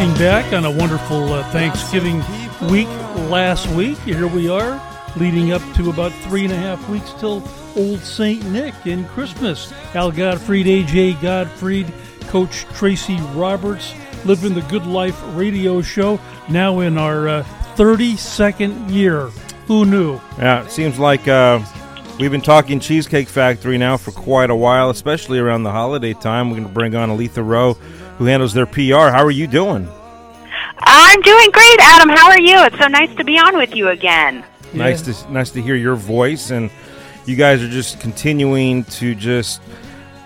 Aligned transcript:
looking 0.00 0.18
back 0.18 0.50
on 0.54 0.64
a 0.64 0.70
wonderful 0.70 1.30
uh, 1.30 1.44
Thanksgiving 1.50 2.24
week 2.70 2.88
last 3.28 3.68
week. 3.76 3.98
Here 3.98 4.26
we 4.26 4.48
are, 4.48 4.80
leading 5.14 5.52
up 5.52 5.60
to 5.74 5.90
about 5.90 6.10
three 6.22 6.44
and 6.44 6.52
a 6.54 6.56
half 6.56 6.88
weeks 6.88 7.12
till 7.18 7.46
Old 7.76 8.00
St. 8.00 8.42
Nick 8.46 8.72
and 8.86 9.06
Christmas. 9.08 9.70
Al 9.94 10.10
Godfried, 10.10 10.64
AJ 10.64 11.20
Godfried, 11.20 11.92
Coach 12.28 12.64
Tracy 12.72 13.18
Roberts, 13.34 13.92
living 14.24 14.54
the 14.54 14.62
good 14.62 14.86
life 14.86 15.20
radio 15.36 15.82
show, 15.82 16.18
now 16.48 16.80
in 16.80 16.96
our 16.96 17.28
uh, 17.28 17.44
32nd 17.76 18.90
year. 18.90 19.26
Who 19.66 19.84
knew? 19.84 20.14
Yeah, 20.38 20.64
it 20.64 20.70
seems 20.70 20.98
like 20.98 21.28
uh, 21.28 21.60
we've 22.18 22.30
been 22.30 22.40
talking 22.40 22.80
Cheesecake 22.80 23.28
Factory 23.28 23.76
now 23.76 23.98
for 23.98 24.12
quite 24.12 24.48
a 24.48 24.56
while, 24.56 24.88
especially 24.88 25.38
around 25.38 25.64
the 25.64 25.72
holiday 25.72 26.14
time. 26.14 26.48
We're 26.48 26.56
going 26.56 26.68
to 26.68 26.74
bring 26.74 26.94
on 26.96 27.10
Alethea 27.10 27.44
Rowe, 27.44 27.76
who 28.20 28.26
handles 28.26 28.52
their 28.52 28.66
PR. 28.66 29.08
How 29.08 29.24
are 29.24 29.30
you 29.30 29.46
doing? 29.46 29.88
I'm 30.78 31.20
doing 31.22 31.50
great, 31.52 31.80
Adam. 31.80 32.10
How 32.10 32.28
are 32.28 32.38
you? 32.38 32.62
It's 32.64 32.78
so 32.78 32.86
nice 32.86 33.14
to 33.16 33.24
be 33.24 33.38
on 33.38 33.56
with 33.56 33.74
you 33.74 33.88
again. 33.88 34.44
Yeah. 34.74 34.78
Nice 34.78 35.00
to 35.02 35.32
nice 35.32 35.50
to 35.52 35.62
hear 35.62 35.74
your 35.74 35.94
voice, 35.94 36.50
and 36.50 36.70
you 37.24 37.34
guys 37.34 37.62
are 37.62 37.68
just 37.68 37.98
continuing 37.98 38.84
to 38.84 39.14
just 39.14 39.62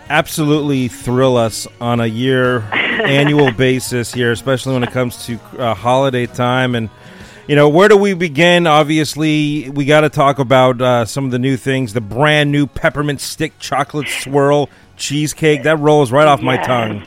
absolutely 0.08 0.88
thrill 0.88 1.36
us 1.36 1.68
on 1.80 2.00
a 2.00 2.06
year 2.06 2.62
annual 2.72 3.52
basis 3.52 4.12
here, 4.12 4.32
especially 4.32 4.72
when 4.72 4.82
it 4.82 4.90
comes 4.90 5.24
to 5.26 5.38
uh, 5.56 5.72
holiday 5.72 6.26
time. 6.26 6.74
And 6.74 6.90
you 7.46 7.54
know, 7.54 7.68
where 7.68 7.88
do 7.88 7.96
we 7.96 8.14
begin? 8.14 8.66
Obviously, 8.66 9.70
we 9.70 9.84
got 9.84 10.00
to 10.00 10.08
talk 10.08 10.40
about 10.40 10.82
uh, 10.82 11.04
some 11.04 11.26
of 11.26 11.30
the 11.30 11.38
new 11.38 11.56
things. 11.56 11.92
The 11.92 12.00
brand 12.00 12.50
new 12.50 12.66
peppermint 12.66 13.20
stick 13.20 13.56
chocolate 13.60 14.08
swirl 14.08 14.68
cheesecake 14.96 15.62
that 15.62 15.78
rolls 15.78 16.10
right 16.10 16.26
off 16.26 16.42
my 16.42 16.56
tongue. 16.56 17.06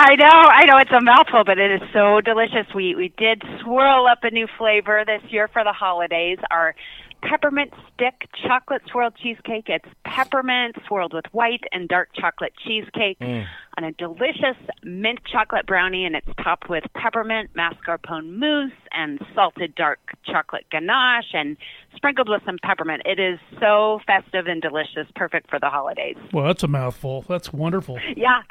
I 0.00 0.14
know, 0.14 0.26
I 0.26 0.64
know 0.66 0.76
it's 0.76 0.92
a 0.92 1.00
mouthful, 1.00 1.42
but 1.44 1.58
it 1.58 1.72
is 1.72 1.88
so 1.92 2.20
delicious. 2.20 2.72
We 2.72 2.94
we 2.94 3.12
did 3.18 3.42
swirl 3.62 4.06
up 4.06 4.22
a 4.22 4.30
new 4.30 4.46
flavor 4.56 5.02
this 5.04 5.22
year 5.32 5.48
for 5.48 5.64
the 5.64 5.72
holidays. 5.72 6.38
Our 6.52 6.76
peppermint 7.20 7.72
stick 7.92 8.28
chocolate 8.46 8.82
swirled 8.92 9.16
cheesecake. 9.16 9.64
It's 9.68 9.88
peppermint 10.04 10.76
swirled 10.86 11.14
with 11.14 11.24
white 11.32 11.64
and 11.72 11.88
dark 11.88 12.10
chocolate 12.14 12.52
cheesecake 12.64 13.18
Mm. 13.18 13.44
on 13.76 13.82
a 13.84 13.90
delicious 13.92 14.56
mint 14.84 15.18
chocolate 15.24 15.66
brownie, 15.66 16.04
and 16.06 16.14
it's 16.14 16.28
topped 16.44 16.68
with 16.68 16.84
peppermint 16.94 17.50
mascarpone 17.54 18.38
mousse 18.38 18.70
and 18.92 19.18
salted 19.34 19.74
dark 19.74 20.07
chocolate 20.30 20.66
ganache 20.70 21.32
and 21.32 21.56
sprinkled 21.96 22.28
with 22.28 22.42
some 22.44 22.56
peppermint. 22.62 23.02
It 23.04 23.18
is 23.18 23.38
so 23.60 24.00
festive 24.06 24.46
and 24.46 24.60
delicious, 24.62 25.06
perfect 25.14 25.50
for 25.50 25.58
the 25.58 25.68
holidays. 25.68 26.16
Well, 26.32 26.46
that's 26.46 26.62
a 26.62 26.68
mouthful. 26.68 27.24
That's 27.28 27.52
wonderful. 27.52 27.98
Yeah. 28.16 28.42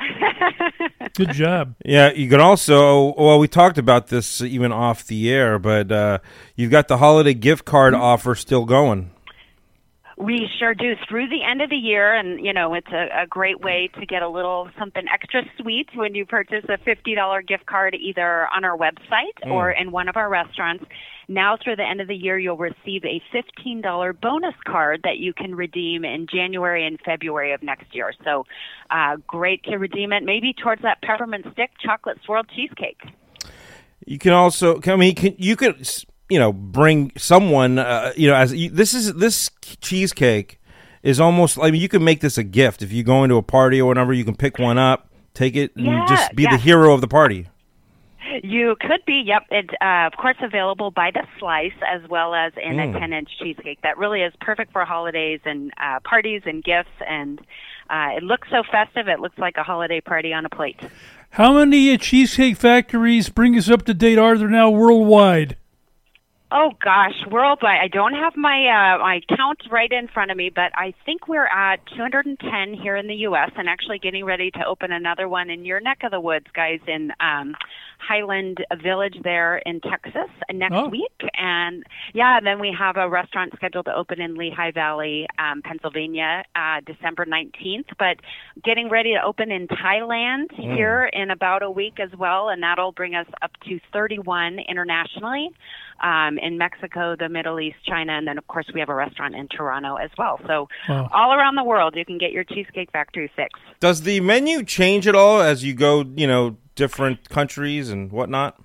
Good 1.16 1.32
job. 1.32 1.76
Yeah, 1.86 2.12
you 2.12 2.30
can 2.30 2.42
also. 2.42 3.14
Well, 3.18 3.40
we 3.40 3.48
talked 3.48 3.78
about 3.78 4.08
this 4.08 4.42
even 4.42 4.72
off 4.72 5.06
the 5.06 5.32
air, 5.32 5.60
but 5.60 5.92
uh, 5.92 6.20
you've 6.56 6.72
got 6.72 6.88
the 6.88 6.98
holiday 6.98 7.34
gift 7.34 7.66
card 7.66 7.94
offer 7.94 8.36
still 8.36 8.66
going. 8.66 9.12
We 10.20 10.50
sure 10.58 10.74
do 10.74 10.96
through 11.08 11.30
the 11.30 11.44
end 11.44 11.62
of 11.62 11.70
the 11.70 11.76
year, 11.76 12.16
and 12.16 12.44
you 12.44 12.52
know 12.52 12.74
it's 12.74 12.92
a, 12.92 13.24
a 13.24 13.28
great 13.28 13.62
way 13.62 13.88
to 14.00 14.06
get 14.08 14.24
a 14.24 14.28
little 14.28 14.68
something 14.80 15.04
extra 15.14 15.44
sweet 15.62 15.90
when 15.94 16.16
you 16.16 16.26
purchase 16.26 16.66
a 16.70 16.80
fifty 16.80 17.14
dollar 17.14 17.44
gift 17.44 17.68
card 17.68 17.94
either 17.94 18.48
on 18.48 18.66
our 18.66 18.76
website 18.76 19.46
or 19.46 19.70
in 19.70 19.92
one 19.92 20.10
of 20.10 20.18
our 20.18 20.28
restaurants. 20.28 20.84
Now 21.28 21.56
through 21.64 21.76
the 21.76 21.88
end 21.88 22.02
of 22.02 22.08
the 22.08 22.16
year, 22.16 22.40
you'll 22.40 22.58
receive 22.58 23.06
a 23.06 23.22
fifteen 23.32 23.80
dollar 23.80 24.12
bonus 24.12 24.56
card 24.66 25.02
that 25.04 25.18
you 25.18 25.34
can 25.34 25.54
redeem 25.54 26.04
in 26.04 26.26
January 26.26 26.88
and 26.88 27.00
February 27.06 27.54
of 27.54 27.62
next 27.62 27.94
year. 27.94 28.12
So, 28.24 28.46
uh, 28.90 29.18
great 29.28 29.64
to 29.66 29.78
redeem 29.78 30.14
it 30.14 30.24
maybe 30.24 30.52
towards 30.52 30.82
that 30.82 31.00
peppermint 31.04 31.46
stick 31.54 31.70
chocolate 31.80 32.18
swirled 32.26 32.50
cheesecake. 32.56 33.02
You 34.08 34.18
can 34.18 34.34
also. 34.34 34.82
I 34.84 34.96
mean, 34.96 35.10
you 35.10 35.16
can, 35.16 35.36
you 35.38 35.56
could 35.56 35.88
you 36.30 36.40
know 36.40 36.52
bring 36.54 37.12
someone. 37.18 37.80
Uh, 37.80 38.14
you 38.16 38.28
know, 38.28 38.36
as 38.36 38.54
you, 38.54 38.70
this 38.70 38.94
is 38.94 39.14
this 39.16 39.50
cheesecake 39.82 40.60
is 41.04 41.20
almost. 41.20 41.58
I 41.60 41.72
mean, 41.72 41.82
you 41.82 41.90
can 41.90 42.04
make 42.04 42.22
this 42.22 42.38
a 42.38 42.44
gift 42.44 42.82
if 42.82 42.92
you 42.92 43.04
go 43.04 43.24
into 43.24 43.36
a 43.36 43.44
party 43.44 43.82
or 43.82 43.88
whatever. 43.88 44.14
You 44.14 44.26
can 44.26 44.36
pick 44.36 44.60
one 44.60 44.78
up, 44.78 45.10
take 45.34 45.56
it, 45.56 45.76
and 45.76 45.86
Yeah, 45.86 46.06
just 46.08 46.36
be 46.36 46.44
the 46.46 46.58
hero 46.58 46.94
of 46.94 47.02
the 47.02 47.08
party. 47.08 47.48
You 48.44 48.76
could 48.80 49.04
be, 49.06 49.24
yep. 49.26 49.44
It's 49.50 49.70
uh, 49.82 50.08
of 50.08 50.14
course 50.18 50.36
available 50.42 50.92
by 50.92 51.12
the 51.12 51.26
slice 51.40 51.72
as 51.88 52.08
well 52.10 52.36
as 52.36 52.52
in 52.62 52.74
Mm. 52.76 52.96
a 52.96 53.00
10 53.00 53.14
inch 53.14 53.30
cheesecake. 53.40 53.82
That 53.82 53.98
really 53.98 54.22
is 54.22 54.34
perfect 54.42 54.74
for 54.74 54.84
holidays 54.86 55.40
and 55.46 55.72
uh, 55.82 56.00
parties 56.04 56.42
and 56.46 56.62
gifts. 56.64 56.92
And 57.08 57.40
uh, 57.90 58.10
it 58.18 58.24
looks 58.24 58.50
so 58.52 58.64
festive. 58.70 59.08
It 59.08 59.22
looks 59.22 59.38
like 59.38 59.56
a 59.58 59.64
holiday 59.64 60.02
party 60.02 60.34
on 60.34 60.46
a 60.46 60.50
plate. 60.50 60.80
How 61.32 61.54
many 61.54 61.94
uh, 61.94 61.98
Cheesecake 61.98 62.58
Factories 62.58 63.30
bring 63.30 63.56
us 63.58 63.70
up 63.70 63.86
to 63.86 63.94
date 63.94 64.18
are 64.20 64.38
there 64.38 64.50
now 64.50 64.70
worldwide? 64.70 65.56
Oh 66.50 66.72
gosh, 66.82 67.26
worldwide. 67.30 67.80
I 67.84 67.90
don't 67.90 68.14
have 68.14 68.38
my 68.38 68.68
uh, 68.96 69.00
my 69.00 69.20
count 69.36 69.60
right 69.70 69.92
in 69.92 70.08
front 70.08 70.32
of 70.32 70.38
me, 70.38 70.50
but 70.50 70.72
I 70.76 70.94
think 71.06 71.28
we're 71.28 71.46
at 71.48 71.82
210 71.98 72.74
here 72.82 72.96
in 72.96 73.08
the 73.08 73.16
U.S. 73.28 73.52
and 73.58 73.68
actually 73.68 74.00
getting 74.00 74.24
ready 74.24 74.50
to 74.52 74.66
open 74.66 74.94
another 74.94 75.28
one 75.28 75.50
in 75.50 75.66
your 75.66 75.82
neck 75.82 76.00
of 76.04 76.12
the 76.12 76.22
woods, 76.22 76.46
guys, 76.56 76.80
in 76.88 77.12
um, 77.20 77.54
Highland 78.00 78.64
Village 78.82 79.18
there 79.26 79.58
in 79.58 79.82
Texas 79.82 80.30
next 80.50 80.76
Oh. 80.78 80.88
week. 80.88 81.12
And 81.38 81.84
yeah, 82.14 82.40
then 82.42 82.60
we 82.62 82.74
have 82.78 82.96
a 82.96 83.10
restaurant 83.10 83.52
scheduled 83.58 83.86
to 83.88 83.94
open 83.94 84.22
in 84.22 84.36
Lehigh 84.36 84.72
Valley, 84.72 85.28
um, 85.40 85.62
Pennsylvania, 85.62 86.44
uh, 86.56 86.80
December 86.86 87.26
19th. 87.26 87.88
But 88.00 88.18
getting 88.64 88.90
ready 88.90 89.14
to 89.16 89.22
open 89.22 89.52
in 89.52 89.68
Thailand 89.68 90.54
here 90.54 91.10
in 91.12 91.30
about 91.30 91.62
a 91.62 91.70
week 91.70 92.00
as 92.00 92.18
well, 92.18 92.48
and 92.48 92.64
that'll 92.64 92.94
bring 92.94 93.16
us 93.16 93.28
up 93.42 93.52
to 93.68 93.82
31 93.92 94.60
internationally 94.60 95.50
um, 96.02 96.37
Um, 96.38 96.46
in 96.46 96.58
Mexico, 96.58 97.16
the 97.18 97.30
Middle 97.30 97.60
East, 97.60 97.78
China, 97.86 98.14
and 98.14 98.28
then 98.28 98.38
of 98.38 98.48
course 98.48 98.66
we 98.74 98.80
have 98.80 98.90
a 98.90 98.96
restaurant 98.96 99.36
in 99.36 99.48
Toronto 99.48 99.96
as 99.96 100.10
well. 100.18 100.40
So 100.48 100.68
Wow. 100.88 101.10
all 101.14 101.34
around 101.34 101.56
the 101.56 101.64
world, 101.64 101.96
you 101.96 102.06
can 102.06 102.18
get 102.18 102.32
your 102.32 102.44
Cheesecake 102.44 102.92
Factory 102.92 103.32
fix. 103.36 103.60
Does 103.80 104.02
the 104.02 104.20
menu 104.22 104.64
change 104.64 105.08
at 105.08 105.16
all 105.16 105.42
as 105.42 105.64
you 105.64 105.74
go? 105.74 106.04
You 106.16 106.28
know, 106.28 106.58
different 106.76 107.30
countries 107.30 107.90
and 107.90 108.12
whatnot. 108.12 108.60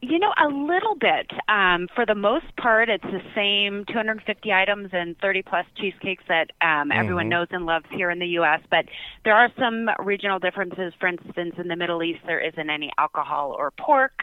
You 0.00 0.20
know, 0.20 0.32
a 0.40 0.46
little 0.46 0.94
bit. 0.94 1.28
Um, 1.48 1.88
for 1.92 2.06
the 2.06 2.14
most 2.14 2.46
part, 2.56 2.88
it's 2.88 3.02
the 3.02 3.20
same 3.34 3.84
250 3.86 4.52
items 4.52 4.90
and 4.92 5.18
30 5.18 5.42
plus 5.42 5.66
cheesecakes 5.76 6.22
that 6.28 6.52
um, 6.60 6.92
everyone 6.92 7.28
knows 7.28 7.48
and 7.50 7.66
loves 7.66 7.86
here 7.90 8.08
in 8.08 8.20
the 8.20 8.26
U.S. 8.38 8.60
But 8.70 8.84
there 9.24 9.34
are 9.34 9.48
some 9.58 9.90
regional 9.98 10.38
differences. 10.38 10.92
For 11.00 11.08
instance, 11.08 11.56
in 11.58 11.66
the 11.66 11.74
Middle 11.74 12.00
East, 12.04 12.20
there 12.26 12.38
isn't 12.38 12.70
any 12.70 12.92
alcohol 12.96 13.56
or 13.58 13.72
pork. 13.72 14.20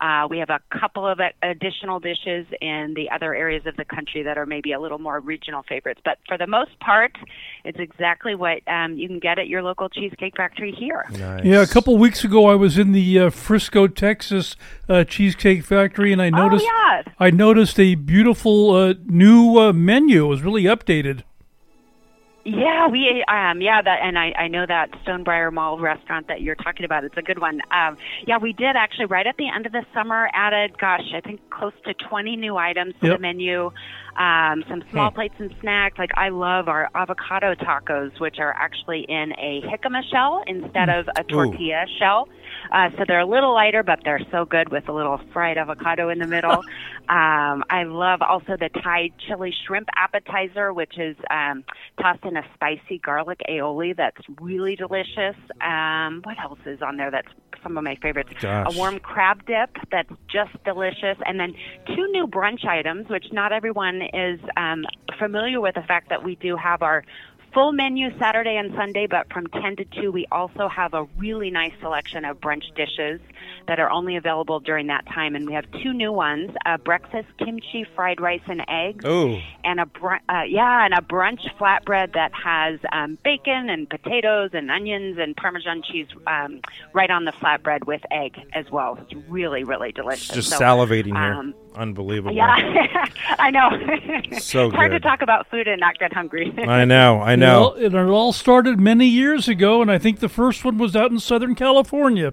Uh, 0.00 0.28
we 0.30 0.38
have 0.38 0.50
a 0.50 0.60
couple 0.78 1.04
of 1.04 1.18
additional 1.42 1.98
dishes 1.98 2.46
in 2.60 2.92
the 2.94 3.10
other 3.12 3.34
areas 3.34 3.66
of 3.66 3.76
the 3.76 3.84
country 3.84 4.22
that 4.22 4.38
are 4.38 4.46
maybe 4.46 4.70
a 4.70 4.80
little 4.80 5.00
more 5.00 5.18
regional 5.18 5.64
favorites. 5.68 6.00
But 6.04 6.18
for 6.28 6.38
the 6.38 6.46
most 6.46 6.78
part, 6.78 7.16
it's 7.64 7.80
exactly 7.80 8.36
what 8.36 8.60
um, 8.68 8.94
you 8.96 9.08
can 9.08 9.18
get 9.18 9.40
at 9.40 9.48
your 9.48 9.64
local 9.64 9.88
Cheesecake 9.88 10.36
Factory 10.36 10.70
here. 10.70 11.04
Nice. 11.10 11.44
Yeah, 11.44 11.62
a 11.62 11.66
couple 11.66 11.96
weeks 11.98 12.22
ago 12.22 12.46
I 12.46 12.54
was 12.54 12.78
in 12.78 12.92
the 12.92 13.18
uh, 13.18 13.30
Frisco, 13.30 13.88
Texas 13.88 14.54
uh, 14.88 15.02
Cheesecake 15.16 15.64
Factory, 15.64 16.12
and 16.12 16.20
I 16.20 16.28
noticed 16.28 16.66
oh, 16.68 17.00
yeah. 17.06 17.12
I 17.18 17.30
noticed 17.30 17.80
a 17.80 17.94
beautiful 17.94 18.72
uh, 18.72 18.94
new 19.06 19.58
uh, 19.58 19.72
menu. 19.72 20.26
It 20.26 20.28
was 20.28 20.42
really 20.42 20.64
updated. 20.64 21.22
Yeah, 22.44 22.86
we 22.86 23.24
um 23.26 23.60
yeah 23.60 23.82
that 23.82 23.98
and 24.04 24.16
I 24.16 24.30
I 24.38 24.46
know 24.46 24.66
that 24.68 24.92
Stonebriar 25.04 25.52
Mall 25.52 25.80
restaurant 25.80 26.28
that 26.28 26.42
you're 26.42 26.54
talking 26.54 26.84
about. 26.84 27.02
It's 27.02 27.16
a 27.16 27.22
good 27.22 27.40
one. 27.40 27.60
Um 27.72 27.96
yeah, 28.24 28.38
we 28.38 28.52
did 28.52 28.76
actually 28.76 29.06
right 29.06 29.26
at 29.26 29.36
the 29.36 29.48
end 29.48 29.66
of 29.66 29.72
the 29.72 29.84
summer 29.92 30.30
added 30.32 30.78
gosh, 30.78 31.12
I 31.12 31.20
think 31.20 31.40
close 31.50 31.72
to 31.86 31.94
20 32.08 32.36
new 32.36 32.56
items 32.56 32.94
to 33.00 33.08
Yep. 33.08 33.16
the 33.16 33.20
menu. 33.22 33.72
Um 34.18 34.64
some 34.68 34.82
small 34.90 35.10
Hmm. 35.10 35.14
plates 35.14 35.34
and 35.38 35.54
snacks. 35.60 35.98
Like 35.98 36.10
I 36.16 36.28
love 36.30 36.68
our 36.68 36.88
avocado 36.94 37.54
tacos 37.54 38.18
which 38.20 38.38
are 38.38 38.52
actually 38.52 39.04
in 39.08 39.32
a 39.38 39.62
jicama 39.62 40.02
shell 40.10 40.42
instead 40.46 40.88
of 40.88 41.06
a 41.16 41.24
tortilla 41.24 41.84
shell. 41.98 42.28
Uh, 42.72 42.90
so 42.96 43.04
they're 43.06 43.20
a 43.20 43.26
little 43.26 43.54
lighter, 43.54 43.82
but 43.82 44.00
they're 44.04 44.20
so 44.30 44.44
good 44.44 44.70
with 44.70 44.88
a 44.88 44.92
little 44.92 45.20
fried 45.32 45.58
avocado 45.58 46.08
in 46.08 46.18
the 46.18 46.26
middle. 46.26 46.64
um, 47.08 47.62
I 47.70 47.84
love 47.84 48.22
also 48.22 48.56
the 48.58 48.70
Thai 48.82 49.10
chili 49.26 49.54
shrimp 49.66 49.88
appetizer, 49.96 50.72
which 50.72 50.98
is 50.98 51.16
um, 51.30 51.64
tossed 52.00 52.24
in 52.24 52.36
a 52.36 52.42
spicy 52.54 52.98
garlic 52.98 53.40
aioli 53.48 53.96
that's 53.96 54.20
really 54.40 54.76
delicious. 54.76 55.36
Um, 55.60 56.22
what 56.24 56.36
else 56.42 56.58
is 56.66 56.80
on 56.82 56.96
there 56.96 57.10
that's 57.10 57.28
some 57.66 57.76
of 57.76 57.84
my 57.84 57.96
favorites? 57.96 58.30
Gosh. 58.40 58.66
A 58.72 58.78
warm 58.78 59.00
crab 59.00 59.44
dip 59.46 59.70
that's 59.90 60.10
just 60.30 60.52
delicious. 60.64 61.18
And 61.24 61.40
then 61.40 61.54
two 61.86 62.06
new 62.12 62.26
brunch 62.26 62.64
items, 62.64 63.08
which 63.08 63.26
not 63.32 63.52
everyone 63.52 64.02
is 64.14 64.38
um, 64.56 64.84
familiar 65.18 65.60
with 65.60 65.74
the 65.74 65.82
fact 65.82 66.08
that 66.10 66.22
we 66.22 66.36
do 66.36 66.56
have 66.56 66.82
our 66.82 67.02
full 67.56 67.72
menu 67.72 68.10
Saturday 68.18 68.58
and 68.58 68.74
Sunday, 68.74 69.06
but 69.06 69.32
from 69.32 69.46
10 69.46 69.76
to 69.76 69.84
2, 70.02 70.12
we 70.12 70.26
also 70.30 70.68
have 70.68 70.92
a 70.92 71.04
really 71.16 71.48
nice 71.48 71.72
selection 71.80 72.26
of 72.26 72.38
brunch 72.38 72.64
dishes 72.74 73.18
that 73.66 73.80
are 73.80 73.88
only 73.88 74.16
available 74.16 74.60
during 74.60 74.88
that 74.88 75.06
time. 75.06 75.34
And 75.34 75.46
we 75.46 75.54
have 75.54 75.64
two 75.82 75.94
new 75.94 76.12
ones: 76.12 76.50
a 76.66 76.76
breakfast 76.76 77.28
kimchi 77.38 77.86
fried 77.94 78.20
rice 78.20 78.42
and 78.46 78.62
eggs, 78.68 79.06
oh. 79.06 79.40
and 79.64 79.80
a 79.80 79.86
br- 79.86 80.22
uh, 80.28 80.42
yeah, 80.46 80.84
and 80.84 80.92
a 80.92 81.00
brunch 81.00 81.40
flatbread 81.58 82.12
that 82.12 82.32
has 82.34 82.78
um, 82.92 83.16
bacon 83.24 83.70
and 83.70 83.88
potatoes 83.88 84.50
and 84.52 84.70
onions 84.70 85.16
and 85.18 85.34
Parmesan 85.34 85.82
cheese 85.82 86.08
um, 86.26 86.60
right 86.92 87.10
on 87.10 87.24
the 87.24 87.32
flatbread 87.32 87.86
with 87.86 88.02
egg 88.10 88.36
as 88.52 88.70
well. 88.70 88.98
It's 89.00 89.14
really, 89.30 89.64
really 89.64 89.92
delicious. 89.92 90.34
Just 90.34 90.50
so, 90.50 90.58
salivating 90.58 91.16
here. 91.16 91.32
um, 91.32 91.54
Unbelievable. 91.76 92.34
Yeah, 92.34 93.06
I 93.38 93.50
know. 93.50 93.70
So 94.40 94.66
it's 94.66 94.74
hard 94.74 94.92
to 94.92 95.00
talk 95.00 95.22
about 95.22 95.48
food 95.50 95.66
and 95.68 95.80
not 95.80 95.98
get 95.98 96.12
hungry. 96.12 96.52
I 96.58 96.84
know. 96.84 97.20
I 97.20 97.36
know. 97.36 97.74
Well, 97.74 97.74
it 97.74 97.94
all 97.94 98.32
started 98.32 98.78
many 98.78 99.06
years 99.06 99.48
ago, 99.48 99.82
and 99.82 99.90
I 99.90 99.98
think 99.98 100.20
the 100.20 100.28
first 100.28 100.64
one 100.64 100.78
was 100.78 100.94
out 100.94 101.10
in 101.10 101.18
Southern 101.20 101.54
California. 101.54 102.32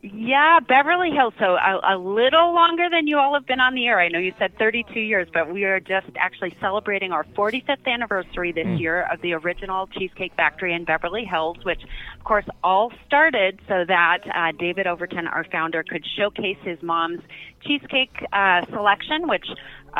Yeah, 0.00 0.60
Beverly 0.60 1.10
Hills. 1.10 1.34
So 1.40 1.56
a, 1.56 1.94
a 1.94 1.98
little 1.98 2.54
longer 2.54 2.84
than 2.88 3.08
you 3.08 3.18
all 3.18 3.34
have 3.34 3.46
been 3.46 3.58
on 3.58 3.74
the 3.74 3.86
air. 3.86 3.98
I 3.98 4.08
know 4.08 4.20
you 4.20 4.32
said 4.38 4.56
32 4.56 5.00
years, 5.00 5.26
but 5.32 5.52
we 5.52 5.64
are 5.64 5.80
just 5.80 6.06
actually 6.16 6.56
celebrating 6.60 7.10
our 7.10 7.24
45th 7.24 7.84
anniversary 7.84 8.52
this 8.52 8.68
year 8.78 9.08
of 9.12 9.20
the 9.22 9.32
original 9.32 9.88
Cheesecake 9.88 10.34
Factory 10.36 10.72
in 10.72 10.84
Beverly 10.84 11.24
Hills, 11.24 11.56
which, 11.64 11.82
of 12.16 12.24
course, 12.24 12.44
all 12.62 12.92
started 13.06 13.58
so 13.66 13.84
that 13.88 14.18
uh, 14.32 14.52
David 14.56 14.86
Overton, 14.86 15.26
our 15.26 15.44
founder, 15.50 15.82
could 15.82 16.04
showcase 16.16 16.58
his 16.62 16.80
mom's 16.80 17.20
cheesecake 17.66 18.24
uh, 18.32 18.64
selection, 18.66 19.26
which 19.26 19.46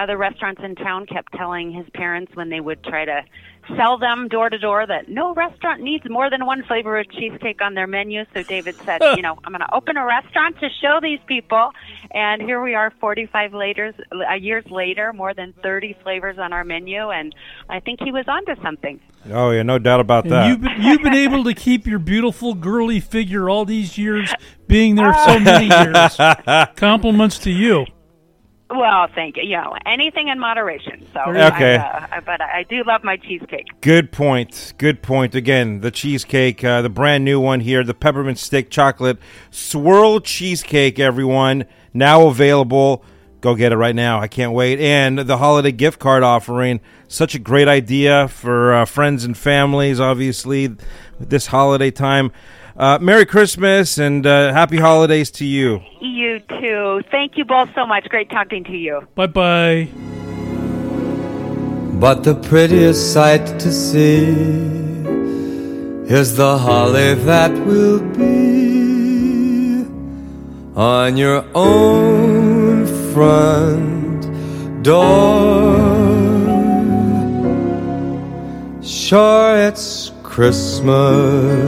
other 0.01 0.17
restaurants 0.17 0.63
in 0.65 0.75
town 0.75 1.07
kept 1.07 1.33
telling 1.35 1.73
his 1.73 1.87
parents 1.95 2.35
when 2.35 2.49
they 2.49 2.61
would 2.61 2.83
try 2.85 3.05
to 3.05 3.23
sell 3.77 3.99
them 3.99 4.29
door 4.29 4.49
to 4.49 4.59
door 4.59 4.87
that 4.87 5.09
no 5.09 5.35
restaurant 5.35 5.83
needs 5.83 6.09
more 6.09 6.31
than 6.31 6.47
one 6.47 6.63
flavor 6.65 6.99
of 6.99 7.11
cheesecake 7.11 7.61
on 7.61 7.75
their 7.75 7.87
menu. 7.87 8.25
So 8.33 8.43
David 8.43 8.77
said, 8.77 9.01
you 9.17 9.23
know, 9.23 9.39
I'm 9.45 9.53
going 9.53 9.61
to 9.61 9.75
open 9.75 9.97
a 9.97 10.07
restaurant 10.07 10.59
to 10.61 10.69
show 10.81 11.01
these 11.03 11.19
people. 11.27 11.71
And 12.13 12.41
here 12.41 12.63
we 12.63 12.75
are 12.75 12.93
45 13.01 13.53
later, 13.53 13.93
uh, 14.13 14.35
years 14.35 14.65
later, 14.71 15.13
more 15.13 15.35
than 15.35 15.53
30 15.63 15.97
flavors 16.03 16.39
on 16.39 16.53
our 16.53 16.65
menu. 16.65 17.11
And 17.11 17.35
I 17.69 17.81
think 17.81 18.01
he 18.03 18.11
was 18.13 18.25
onto 18.27 18.61
something. 18.63 19.01
Oh 19.31 19.51
yeah, 19.51 19.63
no 19.63 19.79
doubt 19.79 20.01
about 20.01 20.25
And 20.25 20.33
that. 20.33 20.49
you've 20.49 20.61
been, 20.61 20.81
you've 20.81 21.03
been 21.03 21.15
able 21.15 21.45
to 21.45 21.53
keep 21.55 21.87
your 21.87 21.99
beautiful 21.99 22.55
girly 22.55 23.01
figure 23.01 23.51
all 23.51 23.65
these 23.67 23.99
years, 23.99 24.33
being 24.67 24.95
there 24.95 25.13
so 25.27 25.39
many 25.39 25.67
years. 25.67 26.17
Compliments 26.77 27.39
to 27.41 27.51
you. 27.51 27.85
Well, 28.71 29.09
thank 29.15 29.37
you. 29.39 29.57
Know, 29.57 29.75
anything 29.87 30.29
in 30.29 30.39
moderation. 30.39 31.07
So, 31.15 31.21
Okay. 31.31 31.77
I, 31.77 32.19
uh, 32.19 32.21
but 32.21 32.43
I 32.43 32.65
do 32.69 32.83
love 32.87 33.03
my 33.03 33.17
cheesecake. 33.17 33.67
Good 33.81 34.13
point. 34.13 34.75
Good 34.77 35.03
point. 35.03 35.35
Again, 35.35 35.81
the 35.81 35.91
cheesecake, 35.91 36.63
uh, 36.63 36.83
the 36.83 36.91
brand 36.91 37.25
new 37.25 37.41
one 37.41 37.61
here, 37.61 37.83
the 37.83 37.95
peppermint 37.95 38.39
stick 38.39 38.69
chocolate 38.71 39.19
swirl 39.51 40.21
cheesecake. 40.21 40.99
Everyone 40.99 41.65
now 41.95 42.27
available. 42.27 43.03
Go 43.41 43.55
get 43.55 43.73
it 43.73 43.77
right 43.77 43.95
now. 43.95 44.21
I 44.21 44.29
can't 44.29 44.53
wait. 44.53 44.81
And 44.81 45.21
the 45.21 45.39
holiday 45.39 45.73
gift 45.73 45.99
card 45.99 46.23
offering, 46.23 46.81
such 47.07 47.35
a 47.35 47.39
great 47.39 47.69
idea 47.69 48.29
for 48.29 48.75
uh, 48.75 48.85
friends 48.85 49.25
and 49.25 49.37
families. 49.37 49.99
Obviously, 49.99 50.77
this 51.19 51.47
holiday 51.47 51.91
time. 51.91 52.33
Uh, 52.79 52.97
Merry 53.01 53.27
Christmas 53.27 53.99
and 53.99 54.25
uh, 54.25 54.53
happy 54.53 54.77
holidays 54.77 55.33
to 55.33 55.45
you. 55.45 55.83
You 56.01 56.39
too. 56.39 57.03
Thank 57.11 57.37
you 57.37 57.45
both 57.45 57.69
so 57.75 57.85
much. 57.85 58.05
Great 58.09 58.31
talking 58.31 58.63
to 58.65 58.77
you. 58.77 59.01
Bye 59.17 59.27
bye. 59.27 59.89
But 61.99 62.23
the 62.23 62.37
prettiest 62.37 63.13
sight 63.13 63.45
to 63.59 63.73
see 63.73 64.29
is 66.07 66.37
the 66.37 66.57
holly 66.57 67.15
that 67.15 67.51
will 67.67 67.99
be 68.15 69.85
on 70.77 71.17
your 71.17 71.45
own 71.57 72.87
front 73.13 74.23
door. 74.85 75.77
Sure, 78.81 79.57
it's 79.67 80.13
Christmas 80.23 81.59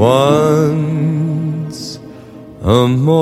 once 0.00 1.98
a 2.62 2.88
more. 2.88 3.20